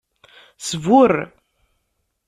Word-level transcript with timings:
Sburr. 0.67 1.15